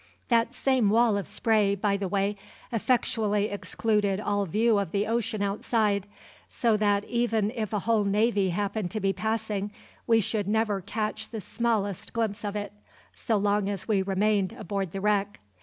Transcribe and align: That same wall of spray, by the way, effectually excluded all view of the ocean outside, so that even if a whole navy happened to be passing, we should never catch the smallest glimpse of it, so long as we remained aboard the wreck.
That 0.29 0.55
same 0.55 0.89
wall 0.89 1.15
of 1.15 1.27
spray, 1.27 1.75
by 1.75 1.95
the 1.95 2.07
way, 2.07 2.35
effectually 2.71 3.49
excluded 3.49 4.19
all 4.19 4.47
view 4.47 4.79
of 4.79 4.89
the 4.89 5.05
ocean 5.05 5.43
outside, 5.43 6.07
so 6.49 6.75
that 6.75 7.05
even 7.05 7.51
if 7.51 7.71
a 7.71 7.77
whole 7.81 8.03
navy 8.03 8.49
happened 8.49 8.89
to 8.89 8.99
be 8.99 9.13
passing, 9.13 9.69
we 10.07 10.19
should 10.19 10.47
never 10.47 10.81
catch 10.81 11.29
the 11.29 11.39
smallest 11.39 12.13
glimpse 12.13 12.43
of 12.43 12.55
it, 12.55 12.73
so 13.13 13.37
long 13.37 13.69
as 13.69 13.87
we 13.87 14.01
remained 14.01 14.53
aboard 14.53 14.91
the 14.91 15.01
wreck. 15.01 15.39